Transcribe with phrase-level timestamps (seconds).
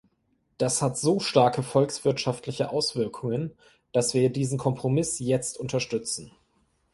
[0.57, 3.55] Das hat so starke volkswirtschaftliche Auswirkungen,
[3.91, 6.31] dass wir diesen Kompromiss jetzt unterstützen.